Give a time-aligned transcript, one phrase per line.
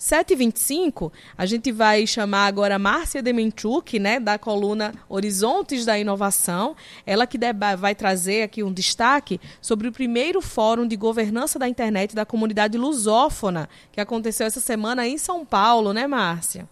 [0.00, 6.74] 7h25, a gente vai chamar agora a Márcia Demenchuk, né, da coluna Horizontes da Inovação.
[7.04, 7.38] Ela que
[7.78, 12.78] vai trazer aqui um destaque sobre o primeiro Fórum de Governança da Internet da Comunidade
[12.78, 16.66] Lusófona, que aconteceu essa semana em São Paulo, né, Márcia?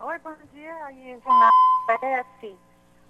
[0.00, 0.74] Oi, bom dia,
[1.86, 2.26] Pérez,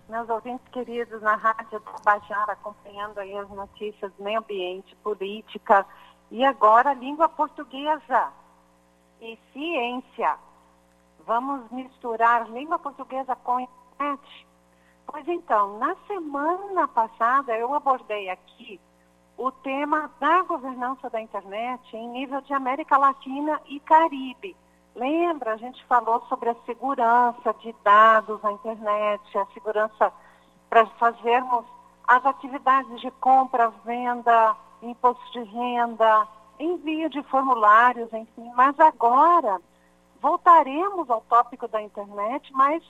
[0.08, 5.84] meus ouvintes queridos na Rádio Tabajara, acompanhando aí as notícias meio ambiente, política
[6.30, 8.32] e agora língua portuguesa
[9.24, 10.36] e ciência.
[11.26, 14.46] Vamos misturar língua portuguesa com internet?
[15.06, 18.80] Pois então, na semana passada eu abordei aqui
[19.36, 24.56] o tema da governança da internet em nível de América Latina e Caribe.
[24.94, 30.12] Lembra, a gente falou sobre a segurança de dados na internet, a segurança
[30.70, 31.64] para fazermos
[32.06, 38.50] as atividades de compra, venda, imposto de renda, envio de formulários, enfim.
[38.54, 39.60] Mas agora
[40.20, 42.82] voltaremos ao tópico da internet, mas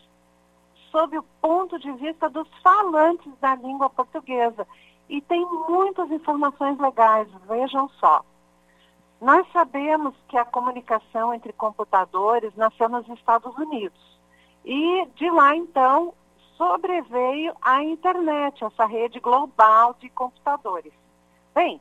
[0.91, 4.67] sob o ponto de vista dos falantes da língua portuguesa.
[5.09, 8.25] E tem muitas informações legais, vejam só.
[9.21, 13.99] Nós sabemos que a comunicação entre computadores nasceu nos Estados Unidos.
[14.65, 16.15] E de lá, então,
[16.57, 20.93] sobreveio a internet, essa rede global de computadores.
[21.55, 21.81] Bem,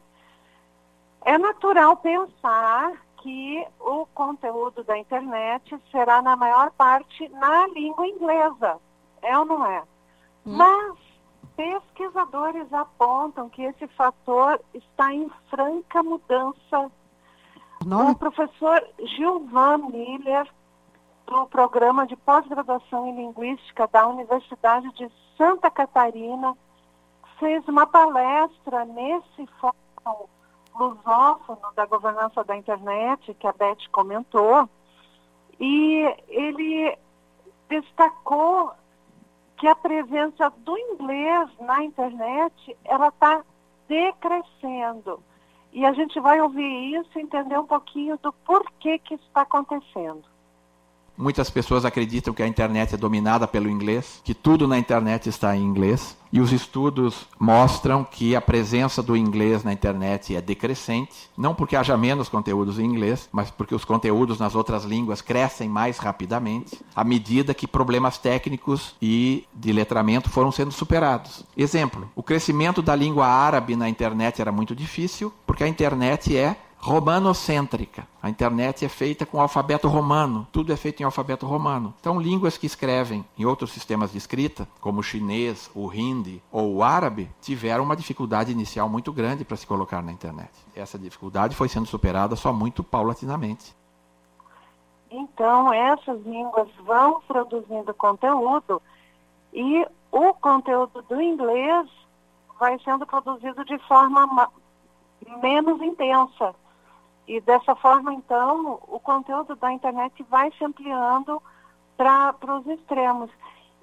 [1.25, 8.77] é natural pensar que o conteúdo da internet será, na maior parte, na língua inglesa.
[9.21, 9.81] É ou não é?
[10.45, 10.57] Hum.
[10.57, 10.97] Mas
[11.55, 16.91] pesquisadores apontam que esse fator está em franca mudança.
[17.85, 18.11] Não.
[18.11, 20.47] O professor Gilvan Miller,
[21.27, 26.57] do programa de pós-graduação em linguística da Universidade de Santa Catarina,
[27.39, 30.27] fez uma palestra nesse fórum
[30.75, 34.67] lusófono da governança da internet, que a Beth comentou,
[35.59, 36.97] e ele
[37.69, 38.71] destacou
[39.57, 43.43] que a presença do inglês na internet ela está
[43.87, 45.23] decrescendo.
[45.71, 49.41] E a gente vai ouvir isso e entender um pouquinho do porquê que isso está
[49.41, 50.32] acontecendo.
[51.17, 55.55] Muitas pessoas acreditam que a internet é dominada pelo inglês, que tudo na internet está
[55.55, 61.29] em inglês, e os estudos mostram que a presença do inglês na internet é decrescente,
[61.37, 65.69] não porque haja menos conteúdos em inglês, mas porque os conteúdos nas outras línguas crescem
[65.69, 71.45] mais rapidamente, à medida que problemas técnicos e de letramento foram sendo superados.
[71.55, 76.57] Exemplo: o crescimento da língua árabe na internet era muito difícil, porque a internet é
[76.83, 78.05] romanocêntrica.
[78.21, 81.93] A internet é feita com alfabeto romano, tudo é feito em alfabeto romano.
[81.97, 86.75] Então, línguas que escrevem em outros sistemas de escrita, como o chinês, o hindi ou
[86.75, 90.51] o árabe, tiveram uma dificuldade inicial muito grande para se colocar na internet.
[90.75, 93.73] Essa dificuldade foi sendo superada só muito paulatinamente.
[95.09, 98.81] Então, essas línguas vão produzindo conteúdo
[99.53, 101.87] e o conteúdo do inglês
[102.59, 104.49] vai sendo produzido de forma
[105.41, 106.53] menos intensa.
[107.27, 111.41] E dessa forma, então, o conteúdo da internet vai se ampliando
[111.95, 113.29] para os extremos.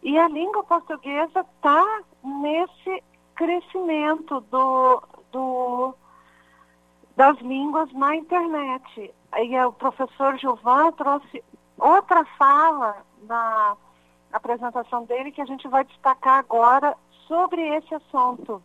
[0.03, 3.03] E a língua portuguesa está nesse
[3.35, 5.03] crescimento do,
[5.33, 5.95] do,
[7.17, 9.15] das línguas na internet.
[9.39, 11.43] E o professor Gilvan trouxe
[11.79, 13.77] outra fala na
[14.33, 16.97] apresentação dele que a gente vai destacar agora
[17.27, 18.63] sobre esse assunto.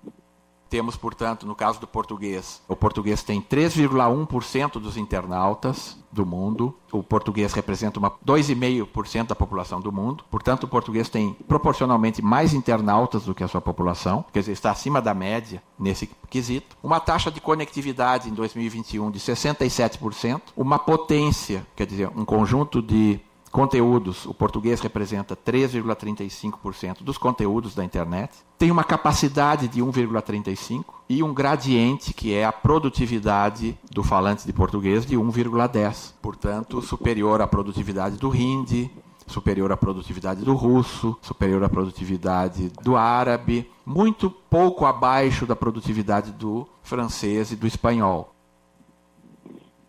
[0.76, 6.76] Temos, portanto, no caso do português, o português tem 3,1% dos internautas do mundo.
[6.92, 10.26] O português representa 2,5% da população do mundo.
[10.30, 14.70] Portanto, o português tem proporcionalmente mais internautas do que a sua população, quer dizer, está
[14.70, 16.76] acima da média nesse quesito.
[16.84, 23.18] Uma taxa de conectividade em 2021 de 67%, uma potência, quer dizer, um conjunto de
[23.56, 28.34] Conteúdos, o português representa 3,35% dos conteúdos da internet.
[28.58, 34.52] Tem uma capacidade de 1,35 e um gradiente que é a produtividade do falante de
[34.52, 36.16] português de 1,10.
[36.22, 38.92] Portanto, superior à produtividade do hindi,
[39.26, 46.34] superior à produtividade do russo, superior à produtividade do árabe, muito pouco abaixo da produtividade
[46.34, 48.35] do francês e do espanhol.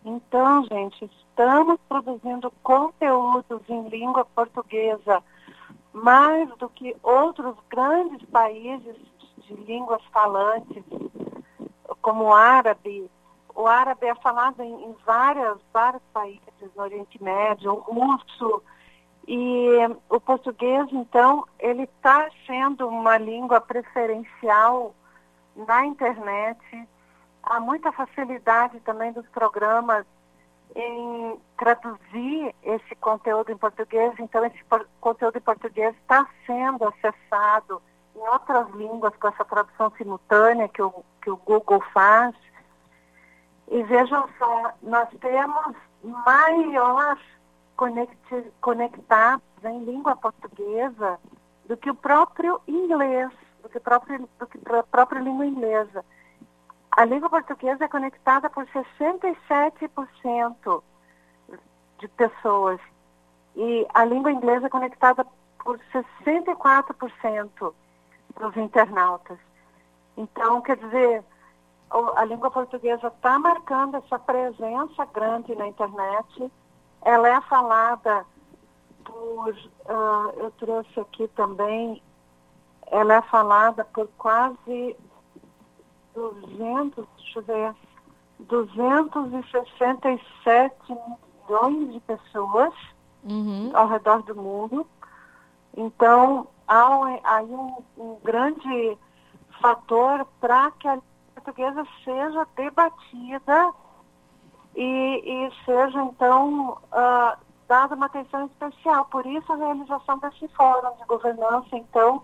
[0.07, 5.21] Então, gente, estamos produzindo conteúdos em língua portuguesa
[5.91, 8.95] mais do que outros grandes países
[9.39, 10.81] de línguas falantes,
[12.01, 13.11] como o árabe.
[13.53, 16.41] O árabe é falado em, em várias, vários países
[16.73, 18.63] no Oriente Médio, o russo.
[19.27, 19.67] E
[20.09, 24.95] o português, então, ele está sendo uma língua preferencial
[25.53, 26.87] na internet
[27.49, 30.05] há muita facilidade também dos programas
[30.75, 34.13] em traduzir esse conteúdo em português.
[34.19, 34.59] Então, esse
[34.99, 37.81] conteúdo em português está sendo acessado
[38.15, 42.35] em outras línguas com essa tradução simultânea que o, que o Google faz.
[43.69, 47.17] E vejam só, nós temos maior
[47.75, 51.19] conecti, conectados em língua portuguesa
[51.65, 53.29] do que o próprio inglês,
[53.61, 56.03] do que, próprio, do que a própria língua inglesa.
[56.97, 60.83] A língua portuguesa é conectada por 67%
[61.99, 62.79] de pessoas
[63.55, 65.23] e a língua inglesa é conectada
[65.63, 67.73] por 64%
[68.39, 69.37] dos internautas.
[70.17, 71.23] Então, quer dizer,
[72.15, 76.51] a língua portuguesa está marcando essa presença grande na internet.
[77.03, 78.25] Ela é falada
[79.05, 82.01] por, uh, eu trouxe aqui também,
[82.87, 84.97] ela é falada por quase
[86.17, 87.75] 200, deixa eu ver,
[88.39, 90.97] 267
[91.47, 92.73] milhões de pessoas
[93.23, 93.69] uhum.
[93.73, 94.87] ao redor do mundo.
[95.75, 98.97] Então, há aí um, um grande
[99.61, 100.97] fator para que a
[101.35, 103.71] portuguesa seja debatida
[104.75, 107.37] e, e seja, então, uh,
[107.67, 109.05] dada uma atenção especial.
[109.05, 112.23] Por isso, a realização desse fórum de governança, então,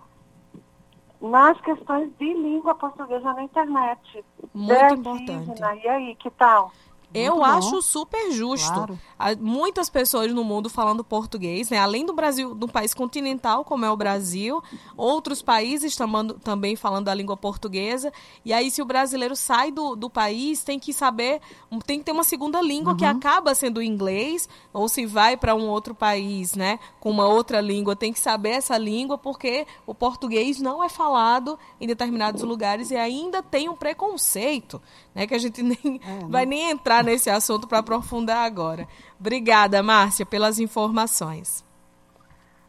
[1.24, 4.26] nas questões de língua portuguesa na internet.
[4.54, 5.62] Muito importante.
[5.84, 6.72] E aí, que tal?
[7.14, 7.82] Eu Muito acho bom.
[7.82, 8.74] super justo.
[8.74, 9.00] Claro.
[9.20, 11.78] Há muitas pessoas no mundo falando português, né?
[11.78, 14.62] Além do Brasil, do país continental, como é o Brasil,
[14.98, 18.12] outros países tamando, também falando a língua portuguesa.
[18.44, 21.40] E aí, se o brasileiro sai do, do país, tem que saber,
[21.86, 22.98] tem que ter uma segunda língua uhum.
[22.98, 26.80] que acaba sendo o inglês, ou se vai para um outro país, né?
[27.00, 31.60] Com uma outra língua, tem que saber essa língua, porque o português não é falado
[31.80, 34.82] em determinados lugares e ainda tem um preconceito,
[35.14, 35.28] né?
[35.28, 38.88] Que a gente nem é, vai nem entrar nesse assunto para aprofundar agora.
[39.20, 41.64] Obrigada, Márcia, pelas informações.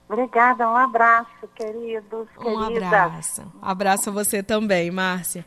[0.06, 3.42] Obrigada, um abraço, queridos, Um abraço.
[3.62, 5.46] Abraço a você também, Márcia.